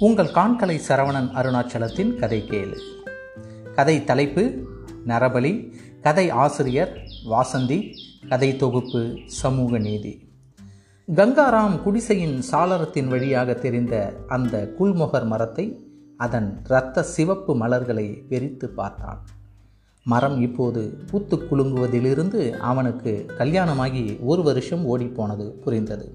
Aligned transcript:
உங்கள் 0.00 0.26
காண்கலை 0.26 0.74
சரவணன் 0.88 1.28
அருணாச்சலத்தின் 1.34 2.10
கதை 2.16 2.38
கேளு. 2.48 2.76
கதை 3.74 4.04
தலைப்பு 4.04 4.42
நரபலி 5.06 5.72
கதை 6.00 6.30
ஆசிரியர் 6.30 6.92
வாசந்தி 7.30 7.78
கதை 8.28 8.56
தொகுப்பு 8.56 9.00
சமூக 9.24 9.78
நீதி. 9.78 10.12
கங்காராம் 11.08 11.74
குடிசையின் 11.82 12.42
சாளரத்தின் 12.50 13.08
வழியாக 13.08 13.54
தெரிந்த 13.54 13.94
அந்த 14.26 14.74
குல்மொகர் 14.78 15.26
மரத்தை 15.26 15.66
அதன் 16.16 16.62
இரத்த 16.68 17.02
சிவப்பு 17.02 17.56
மலர்களை 17.56 18.06
வெறித்து 18.28 18.68
பார்த்தான். 18.68 19.20
மரம் 20.06 20.40
இப்போது 20.40 20.98
பூத்து 21.10 21.36
குலுங்குவதிலிருந்து 21.36 22.42
அவனுக்கு 22.60 23.14
கல்யாணமாகி 23.38 24.04
ஒரு 24.20 24.42
வருஷம் 24.42 24.84
ஓடிப்போனது 24.86 25.48
புரிந்தது. 25.64 26.08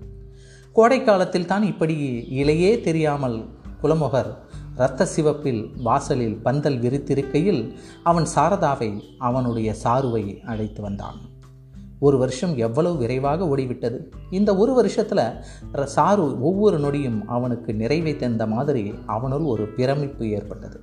கோடை 0.74 1.04
காலத்தில் 1.04 1.46
தான் 1.46 1.64
இப்படி 1.64 1.98
இலையே 2.30 2.82
தெரியாமல் 2.82 3.38
குலமுகர். 3.84 4.32
இரத்த 4.76 5.06
சிவப்பில் 5.06 5.62
வாசலில் 5.84 6.38
பந்தல் 6.38 6.80
விரித்திருக்கையில் 6.80 7.62
அவன் 8.04 8.26
சாரதாவை 8.36 8.92
அவனுடைய 9.20 9.76
சாருவை 9.84 10.44
அழைத்து 10.44 10.82
வந்தான். 10.82 11.20
ஒரு 12.00 12.18
வருஷம் 12.18 12.58
எவ்வளவு 12.58 12.98
விரைவாக 12.98 13.46
ஓடிவிட்டது? 13.46 13.98
இந்த 14.30 14.56
ஒரு 14.56 14.74
வருஷத்தில் 14.74 15.30
சாரு 15.96 16.40
ஒவ்வொரு 16.40 16.80
நொடியும் 16.80 17.20
அவனுக்கு 17.26 17.74
நிறைவை 17.74 18.16
தந்த 18.16 18.46
மாதிரி 18.46 18.94
அவனுள் 19.06 19.46
ஒரு 19.54 19.66
பிரமிப்பு 19.68 20.30
ஏற்பட்டது. 20.30 20.80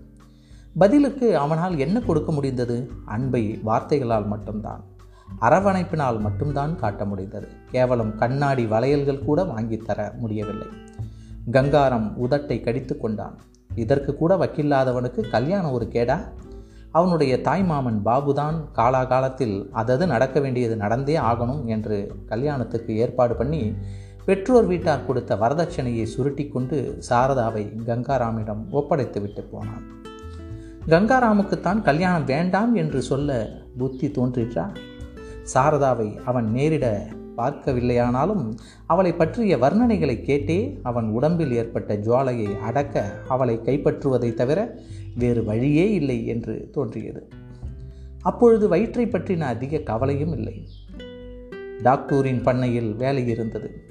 பதிலுக்கு 0.78 1.36
அவனால் 1.38 1.76
என்ன 1.78 2.00
கொடுக்க 2.00 2.32
முடிந்தது? 2.32 2.76
அன்பை 3.04 3.60
வார்த்தைகளால் 3.62 4.26
மட்டும்தான் 4.26 4.84
அரவணைப்பினால் 5.40 6.20
மட்டும்தான் 6.20 6.76
காட்ட 6.76 7.04
முடிந்தது. 7.04 7.48
கேவலம் 7.70 8.16
கண்ணாடி 8.18 8.66
வளையல்கள் 8.66 9.24
கூட 9.24 9.42
வாங்கித்தர 9.42 10.18
முடியவில்லை. 10.18 10.66
கங்காரம் 11.50 12.16
உதட்டை 12.24 12.60
கடித்து 12.60 12.98
கொண்டான். 12.98 13.38
இதற்கு 13.74 14.16
கூட 14.16 14.36
வக்கில்லாதவனுக்கு 14.36 15.30
கல்யாணம் 15.30 15.72
ஒரு 15.72 15.88
கேடா? 15.92 16.20
அவனுடைய 16.92 17.36
தாய்மாமன் 17.36 18.00
பாபுதான் 18.04 18.54
காலாகாலத்தில் 18.74 19.68
அதது 19.74 20.06
நடக்க 20.06 20.40
வேண்டியது 20.40 20.76
நடந்தே 20.76 21.16
ஆகணும் 21.16 21.64
என்று 21.64 22.12
கல்யாணத்துக்கு 22.26 22.96
ஏற்பாடு 22.96 23.34
பண்ணி 23.34 23.74
பெற்றோர் 24.24 24.66
வீட்டார் 24.66 25.06
கொடுத்த 25.06 25.34
வரதட்சணையை 25.34 26.02
சுருட்டி 26.02 26.48
கொண்டு 26.48 26.98
சாரதாவை 27.10 27.72
கங்காராமிடம் 27.86 28.70
ஒப்படைத்து 28.70 29.20
விட்டு 29.20 29.42
போனான். 29.42 29.98
கங்காராமுக்குத்தான் 30.86 31.82
கல்யாணம் 31.82 32.24
வேண்டாம் 32.24 32.74
என்று 32.74 33.02
சொல்ல 33.02 33.48
புத்தி 33.78 34.08
தோன்றிற்றா 34.08 34.74
சாரதாவை 35.54 36.18
அவன் 36.24 36.52
நேரிட 36.54 37.06
பார்க்கவில்லையானாலும் 37.40 38.54
அவளை 38.86 39.12
பற்றிய 39.12 39.56
வர்ணனைகளை 39.56 40.16
கேட்டே 40.22 40.78
அவன் 40.82 41.08
உடம்பில் 41.08 41.52
ஏற்பட்ட 41.52 41.96
ஜுவாலையை 41.96 42.58
அடக்க 42.58 43.20
அவளை 43.28 43.60
கைப்பற்றுவதை 43.64 44.34
தவிர 44.34 44.78
வேறு 45.16 45.44
வழியே 45.44 45.92
இல்லை 45.92 46.26
என்று 46.26 46.68
தோன்றியது. 46.72 47.28
அப்பொழுது 48.22 48.68
வயிற்றை 48.68 49.06
பற்றின 49.06 49.40
அதிக 49.40 49.78
கவலையும் 49.78 50.32
இல்லை. 50.32 50.68
டாக்டூரின் 51.82 52.42
பண்ணையில் 52.42 52.94
வேலை 52.94 53.28
இருந்தது. 53.28 53.88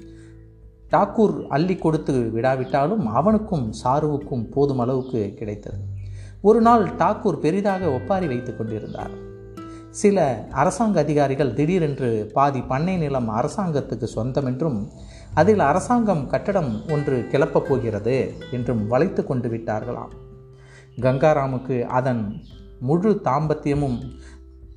டாக்கூர் 0.90 1.46
அள்ளி 1.46 1.76
கொடுத்து 1.76 2.30
விடாவிட்டாலும் 2.34 3.04
அவனுக்கும் 3.04 3.72
சாருவுக்கும் 3.84 4.50
போதும் 4.50 4.78
அளவுக்கு 4.78 5.34
கிடைத்தது. 5.34 5.78
ஒரு 6.40 6.60
நாள் 6.60 6.84
டாக்கூர் 6.84 7.38
பெரிதாக 7.38 7.92
ஒப்பாரி 7.92 8.26
வைத்து 8.26 8.56
கொண்டிருந்தார். 8.56 9.28
சில 9.90 10.46
அரசாங்க 10.50 11.00
அதிகாரிகள் 11.00 11.54
திடீரென்று 11.54 12.30
பாதி 12.34 12.60
பண்ணை 12.60 12.96
நிலம் 12.96 13.30
அரசாங்கத்துக்கு 13.30 14.04
சொந்தம் 14.04 14.44
என்றும் 14.44 14.88
அதில் 15.34 15.58
அரசாங்கம் 15.58 16.26
கட்டடம் 16.26 16.88
ஒன்று 16.88 17.26
கிளப்பப் 17.30 17.68
போகிறது 17.68 18.34
என்றும் 18.52 18.86
வளைத்து 18.86 19.24
கொண்டு 19.24 19.48
விட்டார்களாம். 19.48 20.12
கங்காராமுக்கு 20.96 21.82
அதன் 21.82 22.44
முழு 22.80 23.20
தாம்பத்தியமும் 23.24 23.98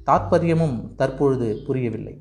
தாத்பரியமும் 0.06 0.96
தற்பொழுது 0.96 1.62
புரியவில்லை. 1.66 2.20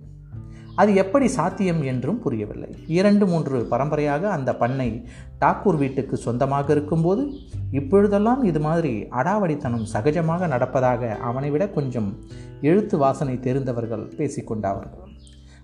அது 0.76 0.94
எப்படி 0.94 1.26
சாத்தியம் 1.28 1.82
என்றும் 1.82 2.18
புரியவில்லை. 2.18 2.76
இரண்டு 2.86 3.26
மூன்று 3.26 3.66
பரம்பரையாக 3.72 4.30
அந்த 4.30 4.56
பண்ணை 4.56 5.04
டாக்கூர் 5.40 5.76
வீட்டுக்கு 5.76 6.16
சொந்தமாக 6.16 6.72
இருக்கும்போது 6.72 7.32
இப்பொழுதெல்லாம் 7.70 8.42
இது 8.44 8.60
மாதிரி 8.60 9.08
அடாவடித்தனம் 9.10 9.86
சகஜமாக 9.94 10.46
நடப்பதாக 10.46 11.18
அவனை 11.18 11.50
விட 11.50 11.66
கொஞ்சம் 11.68 12.18
எழுத்து 12.60 12.98
வாசனை 12.98 13.40
தெரிந்தவர்கள் 13.40 14.12
பேசிக்கொண்டார்கள். 14.18 15.10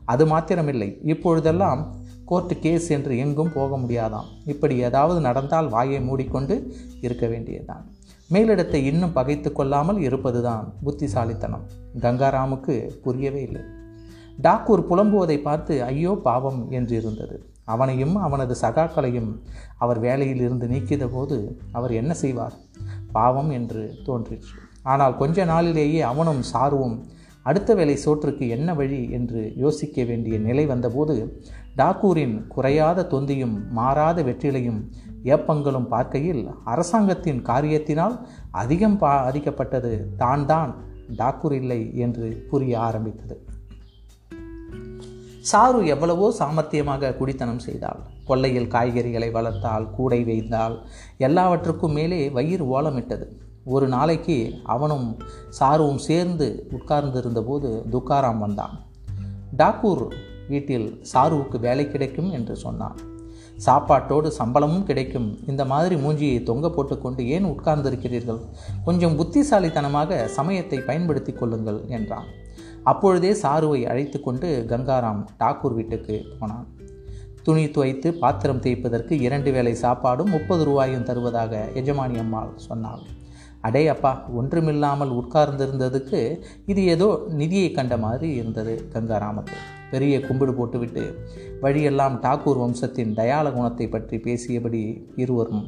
அது 0.04 0.26
மாத்திரமில்லை 0.26 1.00
இப்பொழுதெல்லாம் 1.02 1.96
கோர்ட்டு 2.25 2.58
கேஸ் 2.58 2.88
என்று 2.90 3.19
எங்கும் 3.19 3.52
போக 3.52 3.76
முடியாதாம். 3.76 4.26
இப்படி 4.44 4.76
ஏதாவது 4.78 5.20
நடந்தால் 5.20 5.69
வாயை 5.69 6.00
மூடிக்கொண்டு 6.00 6.75
இருக்க 7.00 7.26
வேண்டியதுதான். 7.26 7.84
மேலிடத்தை 8.30 8.75
இன்னும் 8.75 9.12
பகைத்து 9.12 9.52
கொள்ளாமல் 9.52 9.98
இருப்பதுதான் 9.98 10.75
புத்திசாலித்தனம். 10.84 11.66
கங்காராமுக்கு 12.00 12.75
புரியவே 13.04 13.42
இல்லை. 13.42 13.62
டாக்கூர் 14.38 14.82
புலம்புவதை 14.91 15.43
பார்த்து 15.43 15.75
ஐயோ 15.84 16.12
பாவம் 16.26 16.71
என்று 16.71 16.94
இருந்தது. 16.97 17.37
அவனையும் 17.65 18.16
அவனது 18.16 18.54
சகாக்களையும் 18.62 19.31
அவர் 19.78 19.99
வேலையில் 19.99 20.41
இருந்து 20.41 20.66
நீக்கிய 20.66 21.06
போது 21.09 21.37
அவர் 21.72 21.93
என்ன 21.93 22.15
செய்வார்? 22.15 22.56
பாவம் 23.12 23.50
என்று 23.50 23.82
தோன்றிற்று. 24.06 24.54
ஆனால் 24.82 25.16
கொஞ்ச 25.16 25.44
நாளிலேயே 25.44 26.00
அவனும் 26.03 26.43
சாருவும் 26.53 26.97
அடுத்த 27.43 27.75
வேலை 27.75 27.97
சோற்றுக்கு 28.04 28.49
என்ன 28.49 28.75
வழி? 28.75 29.10
என்று 29.10 29.53
யோசிக்க 29.56 30.04
வேண்டிய 30.04 30.38
நிலை 30.38 30.66
வந்தபோது 30.66 31.15
டாக்கூரின் 31.76 32.47
குறையாத 32.49 33.06
தொந்தியும் 33.06 33.56
மாறாத 33.70 34.22
வெற்றிலையும் 34.22 34.81
ஏப்பங்களும் 35.25 35.88
பார்க்கையில் 35.88 36.43
அரசாங்கத்தின் 36.65 37.43
காரியத்தினால் 37.43 38.16
அதிகம் 38.50 38.99
பாதிக்கப்பட்டது 39.00 39.93
தான் 40.16 40.47
தான் 40.47 40.72
டாக்கூர் 41.16 41.53
இல்லை 41.53 41.81
என்று 41.94 42.47
புரிய 42.50 42.81
ஆரம்பித்தது. 42.81 43.37
சாரு 45.50 45.81
எவ்வளவோ 45.86 46.26
சாமர்த்தியமாக 46.38 47.16
குடித்தனம் 47.16 47.64
செய்தாள். 47.66 48.00
கொள்ளையில் 48.25 48.72
காய்கறிகளை 48.72 49.28
வளர்த்தால் 49.31 49.91
கூடை 49.91 50.25
வைத்தால் 50.25 50.75
எல்லாவற்றுக்கும் 51.19 51.92
மேலே 51.92 52.31
வயிறு 52.31 52.64
ஓலமிட்டது. 52.64 53.26
ஒரு 53.64 53.88
நாளைக்கு 53.88 54.37
அவனும் 54.64 55.06
சாருவும் 55.58 56.03
சேர்ந்து 56.08 56.48
உட்கார்ந்திருந்தபோது 56.76 57.70
துக்காராம் 57.91 58.38
வந்தான். 58.38 58.75
டாக்கூர் 59.56 60.04
வீட்டில் 60.48 60.88
சாருவுக்கு 61.12 61.58
வேலை 61.60 61.87
கிடைக்கும் 61.91 62.31
என்று 62.31 62.56
சொன்னான். 62.56 62.98
சாப்பாட்டோடு 63.66 64.28
சம்பளமும் 64.41 64.84
கிடைக்கும். 64.84 65.28
இந்த 65.47 65.62
மாதிரி 65.64 65.94
மூஞ்சியை 65.94 66.42
தொங்க 66.42 66.66
போட்டுக்கொண்டு 66.70 67.22
ஏன் 67.28 67.44
உட்கார்ந்திருக்கிறீர்கள்? 67.44 68.41
கொஞ்சம் 68.84 69.16
புத்திசாலித்தனமாக 69.16 70.26
சமயத்தை 70.28 70.81
பயன்படுத்தி 70.81 71.32
கொள்ளுங்கள் 71.32 71.81
என்றான். 71.88 72.28
அப்பொழுதே 72.91 73.31
சாருவை 73.43 73.81
அழைத்து 73.93 74.19
கொண்டு 74.26 74.49
கங்காராம் 74.71 75.22
டாக்கூர் 75.41 75.76
வீட்டுக்கு 75.78 76.16
போனான். 76.41 76.66
துணி 77.47 77.65
துவைத்து 77.75 78.09
பாத்திரம் 78.22 78.62
தேய்ப்பதற்கு 78.65 79.15
இரண்டு 79.26 79.50
வேளை 79.56 79.72
சாப்பாடும் 79.82 80.34
முப்பது 80.34 80.62
ரூபாயும் 80.69 81.06
தருவதாக 81.09 81.62
எஜமானி 81.81 82.16
அம்மாள் 82.22 82.53
சொன்னாள். 82.66 83.03
அடே 83.66 83.82
அப்பா 83.93 84.12
ஒன்றுமில்லாமல் 84.41 85.12
உட்கார்ந்திருந்ததுக்கு 85.21 86.21
இது 86.72 86.82
ஏதோ 86.94 87.09
நிதியை 87.41 87.71
கண்ட 87.78 87.94
மாதிரி 88.04 88.28
இருந்தது 88.41 88.75
கங்காராமத்து. 88.94 89.56
பெரிய 89.93 90.15
கும்பிடு 90.26 90.53
போட்டுவிட்டு 90.55 91.05
வழியெல்லாம் 91.65 92.16
டாக்கூர் 92.25 92.62
வம்சத்தின் 92.62 93.16
தயால 93.20 93.53
குணத்தை 93.56 93.88
பற்றி 93.88 94.16
பேசியபடி 94.26 94.82
இருவரும் 95.22 95.66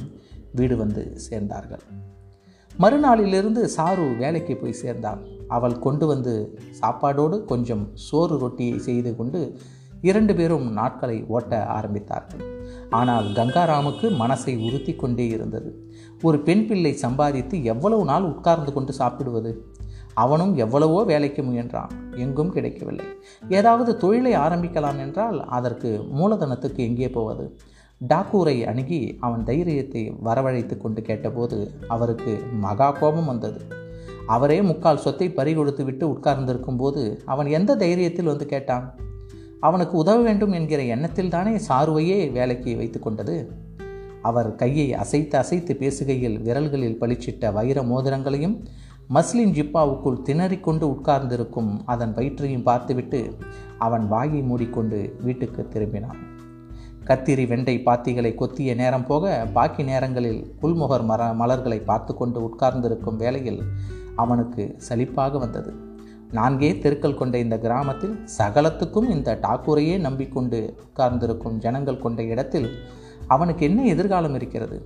வீடு 0.59 0.77
வந்து 0.77 1.05
சேர்ந்தார்கள். 1.27 1.85
மறுநாளிலிருந்து 2.73 3.65
சாரு 3.77 4.07
வேலைக்கு 4.23 4.55
போய் 4.57 4.81
சேர்ந்தான். 4.85 5.23
அவள் 5.57 5.77
கொண்டு 5.79 6.07
வந்து 6.07 6.35
சாப்பாடோடு 6.81 7.37
கொஞ்சம் 7.45 7.85
சோறு 8.07 8.37
ரொட்டியை 8.39 8.79
செய்து 8.79 9.13
கொண்டு 9.17 9.41
இரண்டு 10.03 10.33
பேரும் 10.35 10.67
நாட்களை 10.73 11.17
ஓட்ட 11.29 11.55
ஆரம்பித்தார்கள். 11.77 12.45
ஆனால் 12.91 13.27
கங்காராமுக்கு 13.39 14.07
மனசை 14.23 14.55
உறுத்தி 14.67 14.93
கொண்டே 14.95 15.27
இருந்தது. 15.29 15.71
ஒரு 16.23 16.39
பெண் 16.39 16.65
பிள்ளை 16.67 16.93
சம்பாதித்து 16.93 17.57
எவ்வளவு 17.65 18.05
நாள் 18.05 18.29
உட்கார்ந்து 18.31 18.73
கொண்டு 18.73 18.93
சாப்பிடுவது? 18.93 19.53
அவனும் 20.15 20.55
எவ்வளவோ 20.57 21.01
வேலைக்கு 21.05 21.43
முயன்றான். 21.43 21.93
எங்கும் 22.15 22.53
கிடைக்கவில்லை. 22.53 23.07
ஏதாவது 23.59 23.91
தொழிலை 23.97 24.33
ஆரம்பிக்கலாம் 24.37 24.99
என்றால் 24.99 25.39
அதற்கு 25.59 25.91
மூலதனத்துக்கு 26.19 26.81
எங்கே 26.89 27.11
போவது? 27.11 27.45
டாக்கூரை 28.01 28.57
அணுகி 28.67 29.01
அவன் 29.21 29.45
தைரியத்தை 29.45 30.03
வரவழைத்து 30.25 30.77
கொண்டு 30.77 31.01
கேட்டபோது 31.03 31.59
அவருக்கு 31.89 32.35
மகா 32.61 32.89
கோபம் 32.91 33.31
வந்தது. 33.33 33.61
அவரே 34.35 34.59
முக்கால் 34.63 35.03
சொத்தை 35.05 35.27
பறிகொடுத்து 35.31 35.83
விட்டு 35.85 36.05
உட்கார்ந்திருக்கும் 36.09 36.77
போது 36.77 37.03
அவன் 37.27 37.49
எந்த 37.59 37.77
தைரியத்தில் 37.77 38.31
வந்து 38.33 38.47
கேட்டான்? 38.47 38.87
அவனுக்கு 39.61 39.95
உதவ 39.97 40.19
வேண்டும் 40.23 40.53
என்கிற 40.53 40.83
எண்ணத்தில் 40.95 41.31
தானே 41.31 41.55
சாருவையே 41.69 42.19
வேலைக்கு 42.33 42.73
வைத்து 42.77 42.99
கொண்டது? 43.01 43.37
அவர் 44.23 44.51
கையை 44.55 44.87
அசைத்து 44.95 45.37
அசைத்து 45.39 45.73
பேசுகையில் 45.81 46.39
விரல்களில் 46.47 47.01
பளிச்சிட்ட 47.01 47.53
வைர 47.53 47.81
மோதிரங்களையும் 47.83 48.57
மஸ்லின் 49.15 49.55
ஜிப்பாவுக்குள் 49.59 50.25
திணறிக்கொண்டு 50.29 50.87
உட்கார்ந்திருக்கும் 50.95 51.71
அதன் 51.85 52.13
வயிற்றையும் 52.15 52.67
பார்த்துவிட்டு 52.69 53.21
அவன் 53.79 54.05
வாயை 54.09 54.43
மூடிக்கொண்டு 54.43 54.99
வீட்டுக்கு 55.21 55.63
திரும்பினான். 55.73 56.21
கத்திரி 57.09 57.45
வெண்டை 57.53 57.75
பாத்திகளை 57.87 58.31
கொத்திய 58.35 58.75
நேரம் 58.75 59.07
போக 59.07 59.33
பாக்கி 59.53 59.83
நேரங்களில் 59.83 60.43
புல்முகர் 60.63 61.05
மர 61.05 61.23
மலர்களை 61.33 61.79
பார்த்து 61.91 62.13
கொண்டு 62.15 62.39
உட்கார்ந்திருக்கும் 62.43 63.17
வேளையில் 63.17 63.63
அவனுக்கு 64.23 64.65
சலிப்பாக 64.89 65.39
வந்தது. 65.39 65.73
நான்கே 66.33 66.69
தெருக்கள் 66.83 67.19
கொண்ட 67.21 67.37
இந்த 67.39 67.57
கிராமத்தில் 67.59 68.17
சகலத்துக்கும் 68.39 69.09
இந்த 69.11 69.31
டாக்கூரையே 69.43 69.97
நம்பிக்கொண்டு 69.99 70.59
உட்கார்ந்திருக்கும் 70.87 71.57
ஜனங்கள் 71.59 71.99
கொண்ட 71.99 72.23
இடத்தில் 72.23 72.69
அவனுக்கு 73.27 73.63
என்ன 73.67 73.81
எதிர்காலம் 73.85 74.35
இருக்கிறது? 74.35 74.77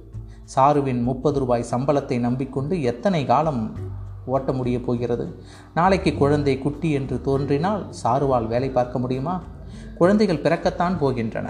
சாருவின் 0.55 1.03
முப்பது 1.03 1.39
ரூபாய் 1.39 1.71
சம்பளத்தை 1.71 2.17
நம்பிக்கொண்டு 2.19 2.75
எத்தனை 2.83 3.21
காலம் 3.27 3.63
ஓட்ட 4.27 4.51
முடிய 4.53 4.77
போகிறது? 4.81 5.27
நாளைக்கு 5.75 6.11
குழந்தை 6.15 6.55
குட்டி 6.59 6.91
என்று 6.91 7.17
தோன்றினால் 7.21 7.83
சாருவால் 8.03 8.47
வேலை 8.47 8.69
பார்க்க 8.71 8.99
முடியுமா? 8.99 9.37
குழந்தைகள் 9.99 10.45
பிறக்கத்தான் 10.47 10.97
போகின்றன. 11.01 11.49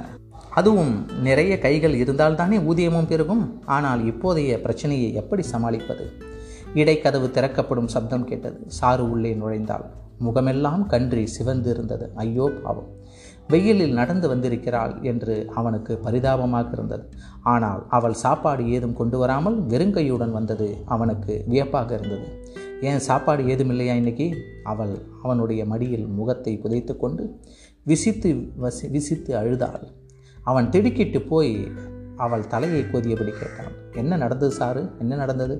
அதுவும் 0.50 0.94
நிறைய 1.22 1.52
கைகள் 1.58 1.94
இருந்தால்தானே 1.94 2.58
ஊதியமும் 2.70 3.06
பெருகும்? 3.06 3.44
ஆனால் 3.76 4.02
இப்போதைய 4.04 4.54
பிரச்சனையை 4.56 5.08
எப்படி 5.14 5.42
சமாளிப்பது? 5.42 6.04
இடைக்கதவு 6.74 7.30
திறக்கப்படும் 7.30 7.88
சப்தம் 7.88 8.24
கேட்டது. 8.24 8.58
சாரு 8.80 9.02
உள்ளே 9.10 9.32
நுழைந்தாள். 9.34 9.86
முகமெல்லாம் 10.18 10.86
கன்றி 10.86 11.26
சிவந்து 11.26 11.70
இருந்தது 11.70 12.10
ஐயோ 12.14 12.50
பாவம். 12.62 12.90
வெயிலில் 13.48 13.92
நடந்து 13.92 14.28
வந்திருக்கிறாள் 14.28 15.02
என்று 15.02 15.34
அவனுக்கு 15.54 15.92
பரிதாபமாக 15.96 16.70
இருந்தது. 16.72 17.04
ஆனால் 17.42 17.86
அவள் 17.88 18.14
சாப்பாடு 18.14 18.68
ஏதும் 18.68 18.94
கொண்டு 18.94 19.18
வராமல் 19.18 19.56
வெறுங்கையுடன் 19.62 20.30
வந்தது 20.30 20.68
அவனுக்கு 20.84 21.44
வியப்பாக 21.46 21.94
இருந்தது. 21.94 22.26
ஏன் 22.80 22.98
சாப்பாடு 22.98 23.42
ஏதுமில்லையா 23.44 23.94
இன்னைக்கு? 23.94 24.28
அவள் 24.62 24.94
அவனுடைய 25.22 25.64
மடியில் 25.64 26.06
முகத்தை 26.06 26.54
புதைத்து 26.56 26.96
கொண்டு 26.96 27.24
விசித்து 27.86 28.30
வசி 28.62 28.90
விசித்து 28.90 29.36
அழுதாள். 29.36 29.84
அவன் 30.42 30.70
திடுக்கிட்டு 30.70 31.22
போய் 31.22 31.68
அவள் 32.16 32.46
தலையை 32.46 32.82
கோதியபடி 32.82 33.32
கேட்டான். 33.38 33.72
என்ன 33.92 34.16
நடந்தது 34.16 34.54
சாரு? 34.58 34.82
என்ன 34.98 35.14
நடந்தது? 35.16 35.56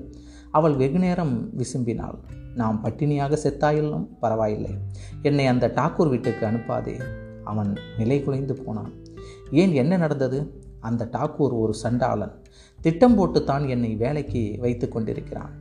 அவள் 0.55 0.75
வெகுநேரம் 0.75 1.49
விசும்பினாள். 1.57 2.19
நாம் 2.55 2.81
பட்டினியாக 2.83 3.37
செத்தாயிலும் 3.43 4.07
பரவாயில்லை. 4.19 4.77
என்னை 5.21 5.47
அந்த 5.47 5.67
டாக்கூர் 5.67 6.09
வீட்டுக்கு 6.09 6.45
அனுப்பாதே. 6.45 7.03
அவன் 7.43 7.77
நிலை 7.97 8.23
குலைந்து 8.23 8.63
போனான். 8.63 8.93
ஏன் 9.51 9.73
என்ன 9.73 9.97
நடந்தது? 9.97 10.61
அந்த 10.79 11.09
டாக்கூர் 11.11 11.59
ஒரு 11.59 11.73
சண்டாளன். 11.73 12.31
திட்டம் 12.81 13.17
போட்டுத்தான் 13.17 13.69
என்னை 13.69 13.95
வேலைக்கு 13.95 14.55
வைத்து 14.59 14.89
கொண்டிருக்கிறான். 14.89 15.51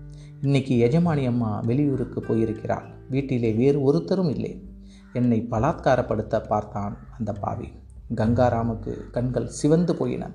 இன்னைக்கு 0.43 0.91
எஜமானி 0.91 1.26
அம்மா 1.26 1.61
வெளியூருக்கு 1.61 2.20
போயிருக்கிறாள். 2.20 2.87
வீட்டிலே 3.11 3.52
வேறு 3.52 3.82
ஒருத்தரும் 3.82 4.29
இல்லை. 4.29 4.69
என்னை 5.12 5.47
பலாத்காரப்படுத்த 5.50 6.47
பார்த்தான் 6.47 6.97
அந்த 7.19 7.32
பாவி. 7.32 7.69
கங்காராமுக்கு 8.14 9.11
கண்கள் 9.11 9.47
சிவந்து 9.47 9.97
போயின. 9.97 10.31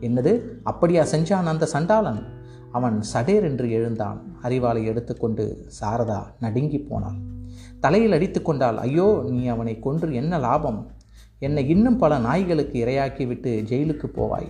என்னது? 0.00 0.40
அப்படியா 0.62 1.04
செஞ்சான் 1.04 1.44
அந்த 1.44 1.66
சண்டாளன்? 1.66 2.44
அவன் 2.72 3.02
சடேர் 3.14 3.42
என்று 3.42 3.70
எழுந்தான். 3.70 4.38
அறிவாளை 4.42 4.84
எடுத்துக்கொண்டு 4.84 5.66
சாரதா 5.80 6.22
நடுங்கி 6.40 6.78
போனாள். 6.78 7.16
தலையில் 7.80 8.12
அடித்து 8.12 8.42
கொண்டால் 8.42 8.78
ஐயோ 8.78 9.24
நீ 9.28 9.46
அவனை 9.46 9.78
கொன்று 9.78 10.14
என்ன 10.14 10.38
லாபம்? 10.38 10.90
என்னை 11.38 11.68
இன்னும் 11.68 11.96
பல 11.96 12.18
நாய்களுக்கு 12.18 12.84
இரையாக்கி 12.84 13.26
விட்டு 13.26 13.64
ஜெயிலுக்கு 13.68 14.06
போவாய். 14.14 14.48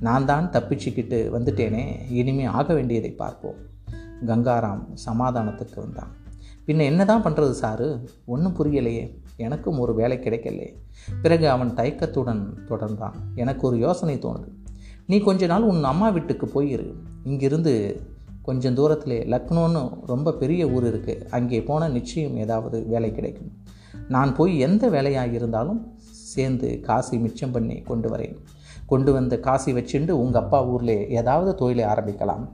நான் 0.00 0.24
தான் 0.24 0.50
தப்பிச்சுக்கிட்டு 0.50 1.18
வந்துட்டேனே 1.32 2.10
இனிமே 2.10 2.44
ஆக 2.44 2.74
வேண்டியதை 2.74 3.10
பார்ப்போம். 3.10 3.54
கங்காராம் 4.26 4.84
சமாதானத்துக்கு 5.06 5.76
வந்தான். 5.76 6.12
பின்ன 6.66 6.82
என்னதான் 6.82 7.24
பண்ணுறது 7.24 7.54
சாரு? 7.62 8.06
ஒன்றும் 8.24 8.56
புரியலையே. 8.56 9.24
எனக்கும் 9.36 9.78
ஒரு 9.78 9.94
வேலை 9.94 10.18
கிடைக்கலையே 10.18 10.74
பிறகு 11.22 11.48
அவன் 11.48 11.74
தயக்கத்துடன் 11.74 12.58
தொடர்ந்தான். 12.68 13.14
எனக்கு 13.34 13.66
ஒரு 13.66 13.76
யோசனை 13.78 14.16
தோணுது. 14.16 14.55
நீ 15.08 15.16
கொஞ்ச 15.18 15.46
நாள் 15.46 15.62
உன் 15.62 15.84
அம்மா 15.84 16.08
வீட்டுக்கு 16.08 16.46
போயிரு 16.54 16.86
இங்கிருந்து 17.24 17.72
கொஞ்சம் 18.42 18.74
தூரத்தில் 18.74 19.14
லக்னோன்னு 19.32 19.82
ரொம்ப 20.06 20.32
பெரிய 20.32 20.62
ஊர் 20.68 20.86
இருக்குது 20.90 21.24
அங்கே 21.30 21.60
போனால் 21.68 21.92
நிச்சயம் 21.92 22.36
ஏதாவது 22.44 22.78
வேலை 22.92 23.10
கிடைக்கும். 23.12 23.50
நான் 24.08 24.30
போய் 24.34 24.52
எந்த 24.58 24.88
வேலையாக 24.88 25.32
இருந்தாலும் 25.38 25.80
சேர்ந்து 26.32 26.68
காசை 26.80 27.18
மிச்சம் 27.18 27.50
பண்ணி 27.50 27.76
கொண்டு 27.82 28.08
வரேன். 28.08 28.34
கொண்டு 28.86 29.12
வந்த 29.12 29.34
காசை 29.38 29.72
வச்சுண்டு 29.74 30.12
உங்கள் 30.22 30.42
அப்பா 30.42 30.60
ஊரில் 30.72 30.96
ஏதாவது 31.20 31.52
தொழிலை 31.54 31.84
ஆரம்பிக்கலாம். 31.92 32.44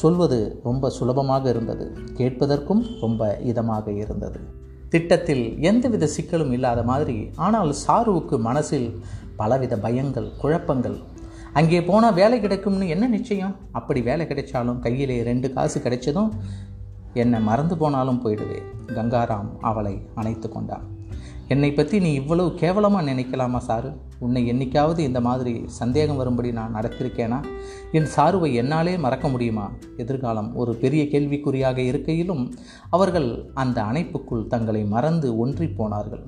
சொல்வது 0.00 0.60
ரொம்ப 0.64 0.90
சுலபமாக 0.90 1.44
இருந்தது. 1.48 1.86
கேட்பதற்கும் 2.18 2.82
ரொம்ப 3.00 3.38
இதமாக 3.52 3.86
இருந்தது. 4.02 4.40
திட்டத்தில் 4.88 5.44
எந்தவித 5.70 6.08
சிக்கலும் 6.16 6.52
இல்லாத 6.52 6.80
மாதிரி 6.82 7.18
ஆனால் 7.36 7.72
சாருவுக்கு 7.86 8.38
மனசில் 8.48 8.90
பலவித 9.36 9.76
பயங்கள் 9.76 10.28
குழப்பங்கள் 10.42 10.98
அங்கே 11.52 11.82
போனால் 11.82 12.14
வேலை 12.14 12.40
கிடைக்கும்னு 12.40 12.88
என்ன 12.88 13.06
நிச்சயம்? 13.06 13.56
அப்படி 13.72 14.02
வேலை 14.02 14.26
கிடைச்சாலும் 14.26 14.78
கையிலே 14.78 15.22
ரெண்டு 15.22 15.52
காசு 15.52 15.80
கிடைச்சதும் 15.80 16.30
என்னை 17.14 17.40
மறந்து 17.40 17.76
போனாலும் 17.76 18.20
போயிடுவேன் 18.24 18.68
கங்காராம் 18.86 19.50
அவளை 19.60 20.02
அணைத்து 20.14 20.48
கொண்டான். 20.48 21.00
என்னை 21.48 21.72
பற்றி 21.72 22.00
நீ 22.00 22.12
இவ்வளவு 22.12 22.54
கேவலமாக 22.54 23.12
நினைக்கலாமா 23.12 23.60
சாரு? 23.68 23.90
உன்னை 24.18 24.52
என்னைக்காவது 24.52 24.98
இந்த 24.98 25.20
மாதிரி 25.20 25.64
சந்தேகம் 25.66 26.16
வரும்படி 26.16 26.52
நான் 26.52 26.74
நடத்திருக்கேனா? 26.74 27.44
என் 27.92 28.08
சாருவை 28.16 28.52
என்னாலே 28.52 28.96
மறக்க 28.96 29.28
முடியுமா? 29.28 29.70
எதிர்காலம் 29.96 30.54
ஒரு 30.54 30.74
பெரிய 30.74 31.04
கேள்விக்குறியாக 31.04 31.78
இருக்கையிலும் 31.78 32.52
அவர்கள் 32.90 33.50
அந்த 33.54 33.82
அணைப்புக்குள் 33.82 34.46
தங்களை 34.46 34.84
மறந்து 34.84 35.38
ஒன்றி 35.38 35.68
போனார்கள். 35.68 36.24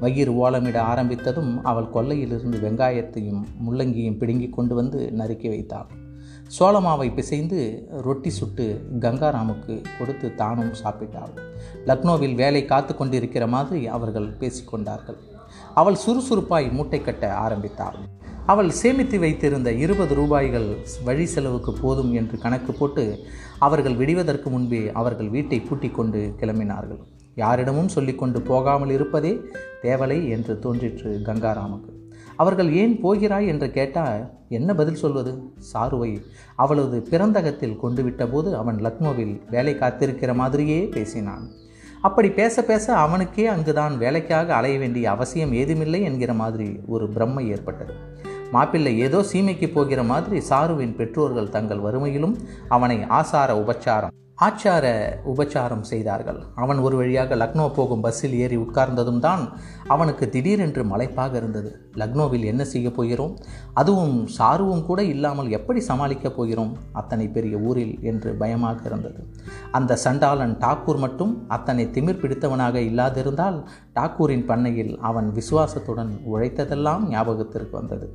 வயிறு 0.00 0.32
ஓலமிட 0.42 0.78
ஆரம்பித்ததும் 0.92 1.52
அவள் 1.70 1.92
கொல்லையிலிருந்து 1.94 2.58
வெங்காயத்தையும் 2.64 3.42
முள்ளங்கியும் 3.66 4.18
பிடுங்கி 4.20 4.48
கொண்டு 4.48 4.74
வந்து 4.74 5.00
நறுக்கி 5.20 5.48
வைத்தாள். 5.48 5.88
சோளமாவை 6.56 7.06
பிசைந்து 7.14 7.60
ரொட்டி 8.06 8.30
சுட்டு 8.30 8.66
கங்காராமுக்கு 9.04 9.76
கொடுத்து 9.98 10.28
தானும் 10.40 10.74
சாப்பிட்டாள். 10.82 11.32
லக்னோவில் 11.88 12.36
வேலை 12.42 12.62
காத்து 12.64 12.94
கொண்டிருக்கிற 12.94 13.46
மாதிரி 13.54 13.80
அவர்கள் 13.96 14.28
பேசிக்கொண்டார்கள் 14.42 15.18
அவள் 15.80 15.98
சுறுசுறுப்பாய் 16.04 16.68
மூட்டை 16.76 17.00
கட்ட 17.02 17.24
ஆரம்பித்தாள். 17.46 17.98
அவள் 18.52 18.70
சேமித்து 18.80 19.16
வைத்திருந்த 19.18 19.70
இருபது 19.84 20.14
ரூபாய்கள் 20.14 20.68
வழி 21.04 21.26
செலவுக்கு 21.32 21.72
போதும் 21.82 22.12
என்று 22.20 22.36
கணக்கு 22.44 22.72
போட்டு 22.72 23.04
அவர்கள் 23.66 23.96
விடுவதற்கு 24.00 24.50
முன்பே 24.50 24.82
அவர்கள் 25.00 25.30
வீட்டை 25.36 25.58
பூட்டிக் 25.60 25.96
கொண்டு 25.98 26.20
கிளம்பினார்கள். 26.40 27.02
யாரிடமும் 27.36 27.88
சொல்லிக்கொண்டு 27.88 28.40
போகாமல் 28.40 28.90
இருப்பதே 28.90 29.32
தேவலை 29.82 30.28
என்று 30.28 30.58
தோன்றிற்று 30.58 31.10
கங்காராமுக்கு. 31.24 31.92
அவர்கள் 32.36 32.72
ஏன் 32.72 33.00
போகிறாய் 33.00 33.46
என்று 33.46 33.70
கேட்டால் 33.70 34.22
என்ன 34.48 34.74
பதில் 34.74 34.94
சொல்வது? 34.94 35.32
சாருவை 35.72 36.10
அவளது 36.56 37.02
பிறந்தகத்தில் 37.10 37.76
கொண்டு 37.76 38.02
விட்டபோது 38.02 38.52
அவன் 38.52 38.76
லக்னோவில் 38.76 39.40
வேலை 39.50 39.74
காத்திருக்கிற 39.74 40.34
மாதிரியே 40.34 40.80
பேசினான். 40.86 41.46
அப்படி 42.00 42.28
பேச 42.30 42.62
பேச 42.62 42.94
அவனுக்கே 42.96 43.46
அங்குதான் 43.46 43.94
வேலைக்காக 43.98 44.54
அலைய 44.54 44.78
வேண்டிய 44.78 45.10
அவசியம் 45.10 45.52
ஏதுமில்லை 45.52 46.02
என்கிற 46.02 46.34
மாதிரி 46.34 46.68
ஒரு 46.86 47.06
பிரம்மை 47.06 47.46
ஏற்பட்டது. 47.46 47.94
மாப்பிள்ளை 48.50 48.98
ஏதோ 48.98 49.20
சீமைக்கு 49.32 49.68
போகிற 49.72 50.02
மாதிரி 50.02 50.38
சாருவின் 50.50 50.94
பெற்றோர்கள் 50.94 51.48
தங்கள் 51.48 51.78
வறுமையிலும் 51.78 52.36
அவனை 52.68 52.98
ஆசார 53.08 53.50
உபச்சாரம் 53.54 54.14
ஆச்சார 54.44 54.86
உபச்சாரம் 55.32 55.84
செய்தார்கள். 55.90 56.40
அவன் 56.54 56.78
ஒரு 56.78 56.96
வழியாக 56.96 57.36
லக்னோ 57.36 57.74
போகும் 57.74 58.00
பஸ்ஸில் 58.00 58.34
ஏறி 58.34 58.56
உட்கார்ந்ததும் 58.56 59.18
தான் 59.18 59.42
அவனுக்கு 59.88 60.28
திடீரென்று 60.28 60.82
மலைப்பாக 60.84 61.32
இருந்தது. 61.36 61.70
லக்னோவில் 61.94 62.44
என்ன 62.44 62.64
செய்ய 62.64 62.90
போகிறோம்? 62.90 63.36
அதுவும் 63.74 64.28
சாருவும் 64.38 64.84
கூட 64.84 65.02
இல்லாமல் 65.02 65.48
எப்படி 65.50 65.82
சமாளிக்கப் 65.88 66.36
போகிறோம்? 66.36 66.76
அத்தனை 66.92 67.28
பெரிய 67.28 67.56
ஊரில் 67.58 67.98
என்று 68.02 68.32
பயமாக 68.34 68.82
இருந்தது. 68.84 69.26
அந்த 69.70 69.96
சண்டாளன் 69.96 70.54
டாக்கூர் 70.58 70.98
மட்டும் 70.98 71.48
அத்தனை 71.48 71.86
திமிர் 71.86 72.22
பிடித்தவனாக 72.22 72.78
இல்லாதிருந்தால் 72.80 73.58
டாக்கூரின் 73.98 74.44
பண்ணையில் 74.44 74.98
அவன் 75.00 75.28
விசுவாசத்துடன் 75.32 76.12
உழைத்ததெல்லாம் 76.32 77.04
ஞாபகத்திற்கு 77.08 77.70
வந்தது. 77.70 78.08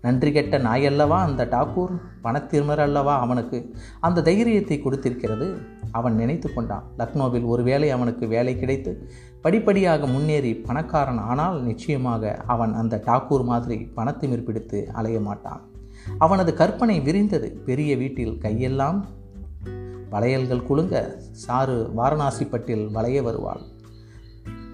நன்றி 0.00 0.32
கெட்ட 0.32 0.58
நாயல்லவா 0.58 1.18
அந்த 1.28 1.42
டாக்கூர் 1.44 1.92
பணத்திருமர் 2.24 2.78
அல்லவா 2.78 3.18
அவனுக்கு? 3.18 3.58
அந்த 4.00 4.22
தைரியத்தை 4.22 4.76
கொடுத்திருக்கிறது. 4.78 5.46
அவன் 5.90 6.14
நினைத்து 6.14 6.48
கொண்டான். 6.52 6.84
லக்னோவில் 6.98 7.46
ஒருவேளை 7.46 7.90
அவனுக்கு 7.90 8.28
வேலை 8.28 8.58
கிடைத்து 8.58 8.92
படிப்படியாக 9.42 10.06
முன்னேறி 10.06 10.54
பணக்காரன் 10.54 11.18
ஆனால் 11.18 11.62
நிச்சயமாக 11.62 12.34
அவன் 12.46 12.74
அந்த 12.74 13.02
டாக்கூர் 13.06 13.44
மாதிரி 13.44 13.78
பணத்திமிர் 13.94 14.44
பிடித்து 14.44 14.88
அலைய 14.92 15.20
மாட்டான். 15.20 15.62
அவனது 16.18 16.54
கற்பனை 16.54 17.00
விரிந்தது. 17.00 17.50
பெரிய 17.64 17.96
வீட்டில் 17.96 18.38
கையெல்லாம் 18.42 19.00
வளையல்கள் 20.10 20.66
குலுங்க 20.68 20.96
சாறு 21.30 21.90
வாரணாசிப்பட்டில் 21.96 22.84
வளைய 22.90 23.22
வருவாள். 23.22 23.62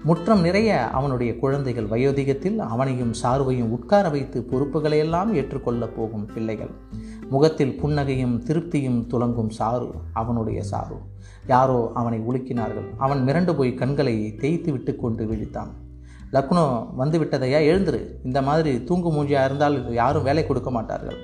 முற்றம் 0.03 0.41
நிறைய 0.41 0.87
அவனுடைய 0.87 1.37
குழந்தைகள் 1.37 1.87
வயோதிகத்தில் 1.87 2.55
அவனையும் 2.55 3.13
சாருவையும் 3.23 3.69
உட்கார 3.69 4.09
வைத்து 4.09 4.45
பொறுப்புகளையெல்லாம் 4.51 5.33
ஏற்றுக்கொள்ளப் 5.33 5.95
போகும் 5.95 6.25
பிள்ளைகள். 6.25 6.69
முகத்தில் 7.29 7.79
புன்னகையும் 7.83 8.41
திருப்தியும் 8.45 9.07
துலங்கும் 9.07 9.49
சாரு 9.59 9.91
அவனுடைய 10.13 10.63
சாரு. 10.71 10.97
யாரோ 11.47 11.91
அவனை 11.93 12.19
உலுக்கினார்கள். 12.19 12.89
அவன் 12.97 13.25
மிரண்டு 13.25 13.57
போய் 13.57 13.73
கண்களை 13.73 14.35
தேய்த்து 14.35 14.71
விட்டு 14.71 14.95
கொண்டு 14.95 15.25
விழித்தான். 15.25 15.69
லக்னோ 16.33 16.95
வந்து 16.95 17.19
விட்டதையா 17.19 17.61
எழுந்துரு. 17.71 18.07
இந்த 18.23 18.41
மாதிரி 18.41 18.83
தூங்கு 18.83 19.11
மூஞ்சியாக 19.11 19.45
இருந்தால் 19.45 19.93
யாரும் 19.93 20.23
வேலை 20.23 20.47
கொடுக்க 20.47 20.71
மாட்டார்கள். 20.71 21.17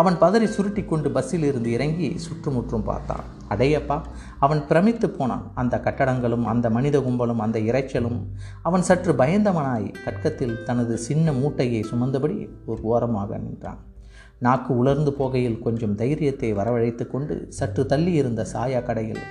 அவன் 0.00 0.16
பதறி 0.20 0.46
சுருட்டி 0.54 0.82
கொண்டு 0.84 1.08
பஸ்ஸில் 1.10 1.46
இருந்து 1.50 1.68
இறங்கி 1.76 2.08
சுற்றுமுற்றும் 2.24 2.86
பார்த்தான். 2.88 3.24
அடையப்பா 3.52 3.96
அவன் 4.44 4.60
பிரமித்து 4.68 5.08
போனான். 5.10 5.44
அந்த 5.54 5.74
கட்டடங்களும் 5.86 6.46
அந்த 6.52 6.66
மனித 6.76 6.98
கும்பலும் 7.06 7.42
அந்த 7.44 7.58
இறைச்சலும் 7.70 8.18
அவன் 8.68 8.86
சற்று 8.88 9.12
பயந்தவனாய் 9.12 9.86
கட்கத்தில் 10.04 10.56
தனது 10.64 10.96
சின்ன 11.08 11.32
மூட்டையை 11.32 11.82
சுமந்தபடி 11.90 12.36
ஒரு 12.66 12.82
ஓரமாக 12.92 13.38
நின்றான். 13.44 13.80
நாக்கு 14.46 14.72
உலர்ந்து 14.76 15.10
போகையில் 15.18 15.58
கொஞ்சம் 15.66 15.98
தைரியத்தை 16.02 16.50
வரவழைத்து 16.60 17.04
கொண்டு 17.06 17.34
சற்று 17.58 17.84
தள்ளி 17.92 18.12
இருந்த 18.12 18.42
சாயா 18.52 18.80
கடையில் 18.88 19.22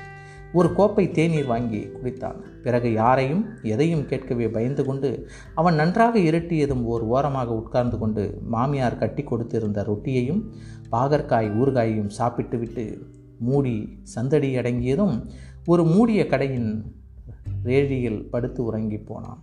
ஒரு 0.57 0.69
கோப்பை 0.77 1.05
தேநீர் 1.17 1.50
வாங்கி 1.51 1.81
குடித்தான். 1.95 2.38
பிறகு 2.65 2.89
யாரையும் 2.93 3.41
எதையும் 3.74 4.05
கேட்கவே 4.12 4.47
பயந்து 4.55 4.83
கொண்டு 4.85 5.09
அவன் 5.55 5.75
நன்றாக 5.75 6.19
இருட்டியதும் 6.29 6.83
ஓர் 6.93 7.03
ஓரமாக 7.15 7.55
உட்கார்ந்து 7.55 7.97
கொண்டு 7.97 8.24
மாமியார் 8.53 9.01
கட்டி 9.01 9.24
கொடுத்திருந்த 9.24 9.81
ரொட்டியையும் 9.89 10.41
பாகற்காய் 10.91 11.50
ஊறுகாயையும் 11.62 12.13
சாப்பிட்டுவிட்டு 12.19 12.85
மூடி 13.39 13.75
சந்தடி 14.15 14.51
அடங்கியதும் 14.57 15.15
ஒரு 15.65 15.85
மூடிய 15.93 16.21
கடையின் 16.27 16.69
ரேழியில் 17.63 18.21
படுத்து 18.33 18.62
உறங்கி 18.63 19.00
போனான். 19.09 19.41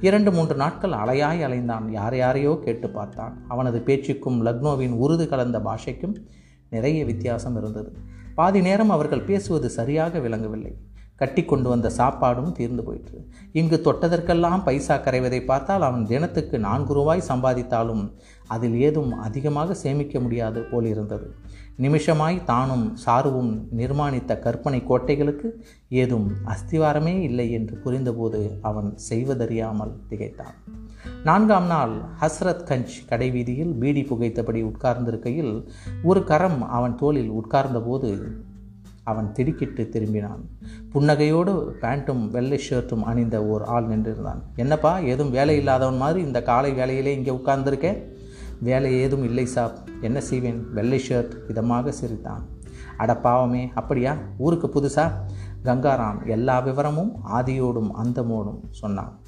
இரண்டு 0.00 0.30
மூன்று 0.32 0.54
நாட்கள் 0.62 0.94
அலையாய் 1.02 1.44
அலைந்தான். 1.46 1.86
யார் 1.90 2.16
யாரையோ 2.16 2.52
கேட்டு 2.64 2.88
பார்த்தான். 2.90 3.34
அவனது 3.48 3.78
பேச்சுக்கும் 3.86 4.38
லக்னோவின் 4.46 4.94
உருது 5.04 5.26
கலந்த 5.28 5.58
பாஷைக்கும் 5.58 6.16
நிறைய 6.70 7.00
வித்தியாசம் 7.04 7.56
இருந்தது. 7.56 7.90
பாதி 8.34 8.60
நேரம் 8.60 8.90
அவர்கள் 8.90 9.26
பேசுவது 9.28 9.68
சரியாக 9.70 10.18
விளங்கவில்லை. 10.18 10.72
கட்டி 11.16 11.42
கொண்டு 11.44 11.68
வந்த 11.68 11.88
சாப்பாடும் 11.98 12.52
தீர்ந்து 12.52 12.82
போயிற்று. 12.82 13.18
இங்கு 13.52 13.76
தொட்டதற்கெல்லாம் 13.84 14.64
பைசா 14.64 14.96
கரைவதை 14.96 15.40
பார்த்தால் 15.44 15.82
அவன் 15.82 16.06
தினத்துக்கு 16.06 16.58
நான்கு 16.58 16.92
ரூபாய் 16.94 17.28
சம்பாதித்தாலும் 17.28 18.02
அதில் 18.48 18.76
ஏதும் 18.80 19.12
அதிகமாக 19.18 19.74
சேமிக்க 19.74 20.20
முடியாது 20.20 20.62
போலிருந்தது 20.70 21.28
நிமிஷமாய் 21.78 22.44
தானும் 22.44 22.86
சாருவும் 23.04 23.52
நிர்மாணித்த 23.76 24.38
கற்பனை 24.38 24.80
கோட்டைகளுக்கு 24.88 25.50
ஏதும் 26.02 26.28
அஸ்திவாரமே 26.54 27.14
இல்லை 27.20 27.50
என்று 27.50 27.76
புரிந்தபோது 27.84 28.58
அவன் 28.62 28.90
செய்வதறியாமல் 29.10 29.94
திகைத்தான். 30.08 30.56
நான்காம் 31.24 31.66
நாள் 31.66 32.00
ஹஸ்ரத் 32.20 32.64
கஞ்ச் 32.64 33.08
கடைவீதியில் 33.08 33.74
பீடி 33.74 34.02
புகைத்தபடி 34.02 34.62
உட்கார்ந்திருக்கையில் 34.62 35.66
ஒரு 36.02 36.24
கரம் 36.24 36.70
அவன் 36.70 36.96
தோளில் 36.96 37.30
உட்கார்ந்தபோது 37.30 38.30
அவன் 39.04 39.32
திடுக்கிட்டு 39.32 39.88
திரும்பினான். 39.92 40.40
புன்னகையோடு 40.92 41.70
பேண்ட்டும் 41.80 42.30
வெள்ளை 42.30 42.60
ஷர்ட்டும் 42.70 43.02
அணிந்த 43.02 43.46
ஓர் 43.46 43.62
ஆள் 43.62 43.84
நின்றிருந்தான். 43.84 44.42
என்னப்பா 44.56 44.98
ஏதும் 44.98 45.30
வேலை 45.30 45.56
இல்லாதவன் 45.56 45.96
மாதிரி 45.96 46.26
இந்த 46.26 46.42
காலை 46.42 46.72
வேலையிலே 46.72 47.14
இங்கே 47.14 47.30
உட்கார்ந்துருக்கேன் 47.30 48.02
வேலை 48.60 48.92
ஏதும் 48.92 49.24
இல்லை 49.24 49.46
சாப். 49.46 49.78
என்ன 50.00 50.20
செய்வேன்? 50.20 50.72
வெள்ளை 50.72 51.02
ஷர்ட். 51.08 51.32
இதமாக 51.48 51.88
சிரித்தான். 51.88 52.42
அட 52.96 53.16
பாவமே 53.16 53.70
அப்படியா? 53.74 54.16
ஊருக்கு 54.38 54.66
புதுசா? 54.66 55.10
கங்காராம் 55.64 56.26
எல்லா 56.26 56.58
விவரமும் 56.58 57.12
ஆதியோடும் 57.32 57.90
அந்தமோடும் 58.02 58.60
சொன்னான். 58.70 59.20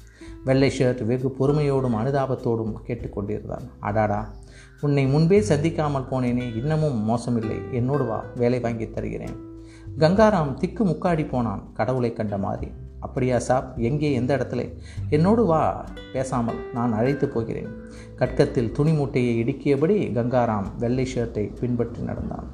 வெள்ளை 0.43 0.71
ஷர்ட் 0.77 1.05
வெகு 1.05 1.35
பொறுமையோடும் 1.39 1.95
அனுதாபத்தோடும் 1.95 2.73
கேட்டுக்கொண்டிருந்தான். 2.87 3.67
அடாடா 3.79 4.33
உன்னை 4.81 5.07
முன்பே 5.07 5.39
சந்திக்காமல் 5.39 6.07
போனேனே 6.11 6.55
இன்னமும் 6.55 7.09
மோசமில்லை. 7.09 7.71
என்னோடு 7.71 8.05
வா 8.05 8.23
வேலை 8.35 8.59
வாங்கி 8.59 8.89
தருகிறேன். 8.89 9.35
கங்காராம் 9.97 10.53
திக்கு 10.53 10.85
முக்காடி 10.85 11.27
போனான் 11.27 11.73
கடவுளை 11.73 12.13
கண்ட 12.13 12.37
மாதிரி. 12.37 12.71
அப்படியா 12.99 13.39
சாப் 13.39 13.77
எங்கே 13.77 14.13
எந்த 14.13 14.37
இடத்துல? 14.37 14.77
என்னோடு 15.09 15.45
வா 15.45 15.85
பேசாமல் 16.13 16.71
நான் 16.73 16.93
அழைத்து 16.93 17.27
போகிறேன். 17.29 17.67
கட்கத்தில் 18.15 18.71
துணி 18.71 18.93
மூட்டையை 18.93 19.43
இடுக்கியபடி 19.43 20.13
கங்காராம் 20.13 20.65
வெள்ளை 20.79 21.07
ஷர்ட்டை 21.15 21.59
பின்பற்றி 21.59 22.01
நடந்தான். 22.01 22.47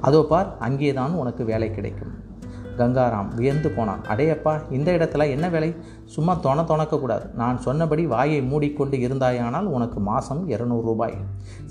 அதோ 0.00 0.26
பார் 0.28 0.56
அங்கேதான் 0.58 1.12
உனக்கு 1.12 1.44
வேலை 1.44 1.70
கிடைக்கும். 1.70 2.30
கங்காராம் 2.82 3.34
வியந்து 3.34 3.70
போனான். 3.70 4.00
அடையப்பா 4.08 4.72
இந்த 4.72 4.92
இடத்துல 4.92 5.30
என்ன 5.30 5.48
வேலை? 5.48 5.74
சும்மா 6.04 6.40
தொண 6.42 6.62
தொணக்கக்கூடாது 6.62 7.34
நான் 7.34 7.60
சொன்னபடி 7.60 8.06
வாயை 8.06 8.42
மூடிக்கொண்டு 8.42 8.96
இருந்தாயானால் 8.96 9.64
உனக்கு 9.64 10.00
மாதம் 10.00 10.48
இரநூறு 10.48 10.82
ரூபாய். 10.82 11.14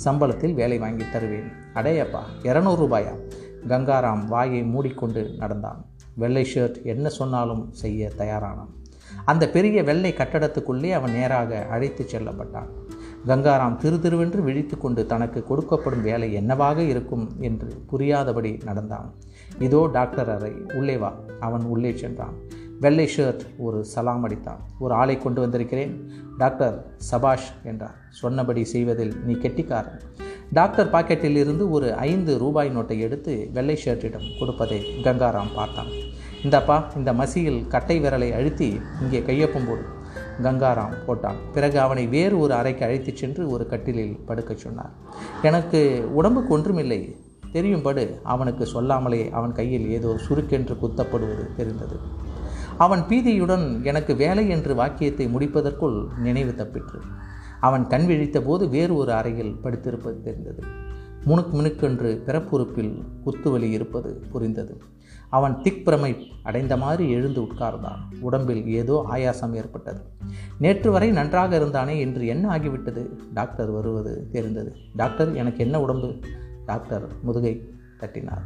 சம்பளத்தில் 0.03 0.53
வேலை 0.53 0.77
வாங்கி 0.77 1.03
தருவேன். 1.11 1.51
அடையப்பா 1.73 2.19
இரநூறு 2.43 2.83
ரூபாயா? 2.83 3.19
கங்காராம் 3.67 4.25
வாயை 4.25 4.63
மூடிக்கொண்டு 4.63 5.31
நடந்தான். 5.37 5.85
வெள்ளை 6.13 6.47
ஷர்ட் 6.53 6.83
என்ன 6.83 7.09
சொன்னாலும் 7.09 7.71
செய்ய 7.71 8.11
தயாரானான். 8.17 8.71
அந்த 9.25 9.49
பெரிய 9.49 9.83
வெள்ளை 9.83 10.13
கட்டடத்துக்குள்ளே 10.13 10.91
அவன் 10.91 11.11
நேராக 11.11 11.65
அழைத்து 11.69 12.07
செல்லப்பட்டான். 12.11 12.69
கங்காராம் 13.27 13.75
திரு 13.75 13.95
திருவென்று 13.95 14.41
விழித்து 14.41 14.77
கொண்டு 14.77 15.05
தனக்கு 15.05 15.45
கொடுக்கப்படும் 15.49 16.01
வேலை 16.01 16.33
என்னவாக 16.33 16.81
இருக்கும் 16.81 17.29
என்று 17.39 17.67
புரியாதபடி 17.85 18.59
நடந்தான். 18.63 19.13
இதோ 19.59 19.89
டாக்டர் 19.93 20.29
அறை 20.29 20.51
உள்ளே 20.73 20.97
வா. 20.97 21.13
அவன் 21.39 21.61
உள்ளே 21.61 21.97
சென்றான். 21.97 22.33
வெள்ளை 22.79 23.09
ஷர்ட் 23.17 23.39
ஒரு 23.57 23.85
சலாம் 23.85 24.29
அடித்தான். 24.29 24.59
ஒரு 24.79 24.93
ஆளை 24.93 25.17
கொண்டு 25.17 25.41
வந்திருக்கிறேன். 25.41 26.11
டாக்டர் 26.37 26.85
சபாஷ் 26.97 27.53
என்றார். 27.63 27.95
சொன்னபடி 28.09 28.65
செய்வதில் 28.65 29.15
நீ 29.25 29.33
கெட்டிக்காரன். 29.33 30.01
டாக்டர் 30.53 30.89
பாக்கெட்டில் 30.89 31.35
இருந்து 31.35 31.69
ஒரு 31.69 31.93
ஐந்து 31.93 32.37
ரூபாய் 32.37 32.75
நோட்டை 32.75 32.99
எடுத்து 32.99 33.49
வெள்ளை 33.53 33.79
ஷர்ட்டிடம் 33.85 34.39
கொடுப்பதை 34.39 34.85
கங்காராம் 35.03 35.53
பார்த்தான். 35.55 35.87
இந்தப்பா 36.43 36.97
இந்த 36.97 37.13
மசியில் 37.13 37.67
கட்டை 37.67 38.01
விரலை 38.01 38.33
அழுத்தி 38.33 38.79
இங்கே 39.01 39.19
கையொப்பம் 39.19 39.67
போடு. 39.67 39.81
கங்காராம் 40.43 40.93
போட்டான். 41.07 41.35
பிறகு 41.53 41.79
அவனை 41.79 42.07
வேறு 42.07 42.39
ஒரு 42.39 42.53
அறைக்கு 42.53 42.85
அழைத்துச் 42.85 43.15
சென்று 43.15 43.49
ஒரு 43.49 43.67
கட்டிலில் 43.67 44.19
படுக்கச் 44.27 44.57
சொன்னார். 44.57 44.91
எனக்கு 45.41 46.09
உடம்புக்கு 46.13 46.53
ஒன்றுமில்லை. 46.53 47.15
தெரியும்படு 47.51 48.19
அவனுக்கு 48.23 48.65
சொல்லாமலே 48.65 49.29
அவன் 49.29 49.51
கையில் 49.51 49.89
ஏதோ 49.89 50.19
சுருக்கென்று 50.29 50.77
குத்தப்படுவது 50.81 51.55
தெரிந்தது. 51.55 51.97
அவன் 52.77 52.99
பீதியுடன் 52.99 53.83
எனக்கு 53.83 54.15
வேலை 54.15 54.49
என்று 54.49 54.75
வாக்கியத்தை 54.75 55.27
முடிப்பதற்குள் 55.27 56.07
நினைவு 56.17 56.51
தப்பிற்று. 56.51 56.99
அவன் 57.59 57.87
கண் 57.87 58.05
விழித்த 58.05 58.41
போது 58.41 58.69
வேறு 58.69 58.95
ஒரு 58.95 59.13
அறையில் 59.13 59.55
படுத்திருப்பது 59.63 60.21
தெரிந்தது. 60.21 60.63
முணுக் 61.25 61.55
முணுக்கென்று 61.55 62.15
பிறப்புறுப்பில் 62.23 63.03
குத்துவலி 63.25 63.71
இருப்பது 63.71 64.23
புரிந்தது. 64.31 64.81
அவன் 65.29 65.55
திக்பிரமை 65.55 66.25
அடைந்த 66.43 66.77
மாதிரி 66.77 67.09
எழுந்து 67.11 67.41
உட்கார்ந்தான். 67.41 67.99
உடம்பில் 68.19 68.67
ஏதோ 68.67 69.05
ஆயாசம் 69.11 69.53
ஏற்பட்டது. 69.53 70.01
நேற்று 70.59 70.91
வரை 70.91 71.11
நன்றாக 71.11 71.59
இருந்தானே 71.59 71.99
என்று 71.99 72.27
என்ன 72.27 72.57
ஆகிவிட்டது? 72.57 73.07
டாக்டர் 73.33 73.69
வருவது 73.69 74.27
தெரிந்தது. 74.31 74.75
டாக்டர் 74.95 75.35
எனக்கு 75.35 75.63
என்ன 75.63 75.81
உடம்பு? 75.81 76.19
டாக்டர் 76.71 77.07
முதுகை 77.21 77.53
தட்டினார். 77.99 78.43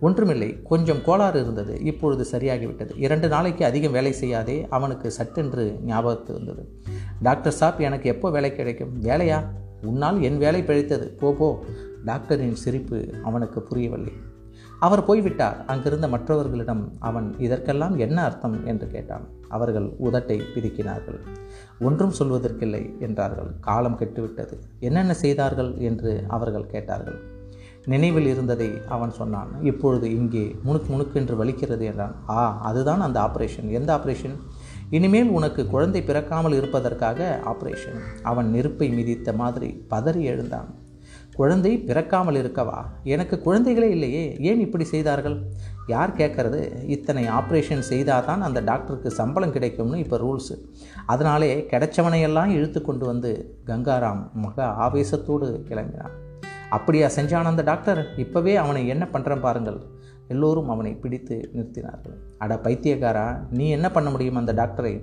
ஒன்றுமில்லை 0.00 0.62
கொஞ்சம் 0.62 1.02
கோளாறு 1.04 1.40
இருந்தது. 1.40 1.80
இப்பொழுது 1.80 2.24
சரியாகிவிட்டது. 2.32 2.90
இரண்டு 2.96 3.28
நாளைக்கு 3.28 3.64
அதிகம் 3.64 3.92
வேலை 3.92 4.12
செய்யாதே 4.12 4.66
அவனுக்கு 4.70 5.10
சட்டென்று 5.10 5.78
ஞாபகத்து 5.84 6.32
வந்தது. 6.32 6.68
டாக்டர் 7.22 7.52
சாப் 7.52 7.80
எனக்கு 7.80 8.08
எப்போ 8.08 8.30
வேலை 8.30 8.56
கிடைக்கும்? 8.56 9.02
வேலையா? 9.02 9.44
உன்னால் 9.82 10.22
என் 10.22 10.38
வேலை 10.38 10.62
பிழைத்தது. 10.62 11.06
போ 11.08 11.32
போ. 11.32 11.64
டாக்டரின் 12.04 12.54
சிரிப்பு 12.54 13.14
அவனுக்கு 13.24 13.62
புரியவில்லை. 13.62 14.12
அவர் 14.80 15.04
போய்விட்டார். 15.04 15.64
அங்கிருந்த 15.66 16.08
மற்றவர்களிடம் 16.08 16.92
அவன் 16.98 17.34
இதற்கெல்லாம் 17.38 17.98
என்ன 17.98 18.24
அர்த்தம்? 18.24 18.66
என்று 18.66 18.86
கேட்டான். 18.86 19.28
அவர்கள் 19.48 19.86
உதட்டை 20.04 20.40
பிதுக்கினார்கள். 20.54 21.20
ஒன்றும் 21.80 22.12
சொல்வதற்கில்லை 22.18 22.98
என்றார்கள். 22.98 23.50
காலம் 23.60 23.98
கெட்டுவிட்டது. 23.98 24.58
என்னென்ன 24.80 25.14
செய்தார்கள்? 25.14 25.74
என்று 25.76 26.24
அவர்கள் 26.28 26.66
கேட்டார்கள். 26.66 27.33
நினைவில் 27.86 28.26
இருந்ததை 28.26 28.80
அவன் 28.88 29.10
சொன்னான். 29.10 29.62
இப்பொழுது 29.62 30.10
இங்கே 30.16 30.56
முணுக்கு 30.66 31.14
என்று 31.14 31.44
வலிக்கிறது 31.44 31.80
என்றான். 31.80 32.14
ஆ 32.28 32.60
அதுதான் 32.60 33.00
அந்த 33.00 33.20
ஆப்ரேஷன். 33.20 33.70
எந்த 33.70 33.90
ஆப்ரேஷன்? 33.96 34.36
இனிமேல் 34.90 35.28
உனக்கு 35.28 35.66
குழந்தை 35.66 36.02
பிறக்காமல் 36.02 36.52
இருப்பதற்காக 36.52 37.40
ஆப்ரேஷன். 37.46 37.98
அவன் 38.22 38.50
நெருப்பை 38.50 38.88
மிதித்த 38.90 39.34
மாதிரி 39.34 39.84
பதறி 39.90 40.20
எழுந்தான். 40.20 40.82
குழந்தை 41.34 41.78
பிறக்காமல் 41.78 42.34
இருக்கவா? 42.34 42.84
எனக்கு 43.02 43.36
குழந்தைகளே 43.44 43.88
இல்லையே. 43.90 44.36
ஏன் 44.40 44.60
இப்படி 44.60 44.84
செய்தார்கள்? 44.84 45.42
யார் 45.86 46.16
கேட்கறது? 46.16 46.88
இத்தனை 46.88 47.28
ஆப்ரேஷன் 47.28 47.78
செய்தால் 47.78 48.24
தான் 48.24 48.40
அந்த 48.40 48.60
டாக்டருக்கு 48.60 49.10
சம்பளம் 49.10 49.52
கிடைக்கும்னு 49.52 49.98
இப்போ 49.98 50.16
ரூல்ஸு. 50.16 50.56
அதனாலே 51.06 51.66
கிடைச்சவனையெல்லாம் 51.70 52.46
இழுத்து 52.46 52.82
கொண்டு 52.82 53.06
வந்து 53.06 53.60
கங்காராம் 53.66 54.32
மக 54.32 54.64
ஆவேசத்தோடு 54.64 55.48
கிளம்பினான். 55.70 56.14
அப்படியா 56.76 57.08
செஞ்சான் 57.16 57.50
அந்த 57.50 57.62
டாக்டர்? 57.62 58.00
இப்போவே 58.16 58.52
அவனை 58.62 58.82
என்ன 58.92 59.04
பண்ணுறேன் 59.12 59.44
பாருங்கள். 59.46 59.80
எல்லோரும் 60.28 60.68
அவனை 60.68 60.92
பிடித்து 61.02 61.36
நிறுத்தினார்கள். 61.54 62.14
அட 62.38 62.54
பைத்தியக்காரா 62.62 63.26
நீ 63.50 63.64
என்ன 63.68 63.86
பண்ண 63.90 64.08
முடியும் 64.10 64.38
அந்த 64.40 64.52
டாக்டரை? 64.52 64.94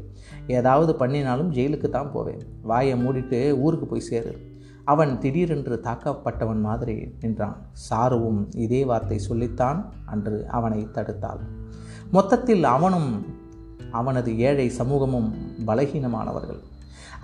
ஏதாவது 0.58 0.92
பண்ணினாலும் 0.96 1.52
ஜெயிலுக்கு 1.54 1.90
தான் 1.90 2.12
போவேன். 2.12 2.42
வாயை 2.62 2.96
மூடிட்டு 3.04 3.40
ஊருக்கு 3.66 3.86
போய் 3.86 4.08
சேரு. 4.10 4.34
அவன் 4.86 5.12
திடீரென்று 5.20 5.76
தாக்கப்பட்டவன் 5.84 6.62
மாதிரி 6.68 6.96
நின்றான். 7.22 7.58
சாருவும் 7.90 8.42
இதே 8.66 8.82
வார்த்தை 8.86 9.20
சொல்லித்தான் 9.28 9.80
அன்று 10.06 10.38
அவனை 10.50 10.82
தடுத்தாள். 10.94 11.44
மொத்தத்தில் 12.12 12.64
அவனும் 12.76 13.10
அவனது 13.92 14.32
ஏழை 14.40 14.68
சமூகமும் 14.80 15.30
பலகீனமானவர்கள். 15.68 16.62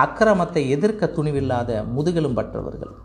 அக்கிரமத்தை 0.06 0.64
எதிர்க்க 0.70 1.14
துணிவில்லாத 1.18 1.72
முதுகெலும் 1.96 2.38
பற்றவர்கள் 2.40 2.96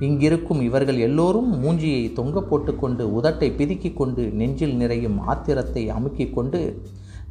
இங்கிருக்கும் 0.00 0.60
இவர்கள் 0.60 0.98
எல்லோரும் 0.98 1.62
மூஞ்சியை 1.64 2.12
தொங்க 2.12 2.40
போட்டுக்கொண்டு 2.40 3.20
உதட்டை 3.20 3.48
பிதுக்கி 3.58 3.92
கொண்டு 3.92 4.22
நெஞ்சில் 4.32 4.76
நிறையும் 4.76 5.18
ஆத்திரத்தை 5.26 5.90
அமுக்கிக் 5.90 6.34
கொண்டு 6.34 6.82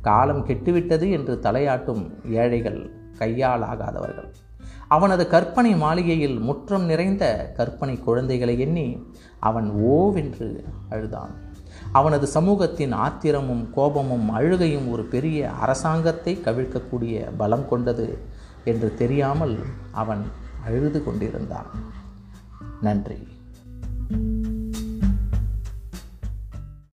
காலம் 0.01 0.45
கெட்டுவிட்டது 0.45 1.12
என்று 1.12 1.39
தலையாட்டும் 1.41 2.03
ஏழைகள் 2.29 2.91
கையாளாகாதவர்கள். 3.19 4.29
அவனது 4.88 5.27
கற்பனை 5.27 5.75
மாளிகையில் 5.75 6.39
முற்றம் 6.39 6.86
நிறைந்த 6.86 7.53
கற்பனை 7.57 7.95
குழந்தைகளை 8.00 8.60
எண்ணி 8.60 9.07
அவன் 9.39 9.69
ஓவென்று 9.72 10.50
அழுதான். 10.89 11.33
அவனது 11.91 12.27
சமூகத்தின் 12.27 12.91
ஆத்திரமும் 12.91 13.63
கோபமும் 13.74 14.29
அழுகையும் 14.29 14.91
ஒரு 14.91 15.03
பெரிய 15.03 15.50
அரசாங்கத்தை 15.50 16.33
கவிழ்க்கக்கூடிய 16.45 17.25
பலம் 17.38 17.67
கொண்டது 17.69 18.17
என்று 18.63 18.93
தெரியாமல் 18.93 19.55
அவன் 19.91 20.24
அழுது 20.65 21.03
கொண்டிருந்தான். 21.03 21.72
நன்றி. 22.84 23.18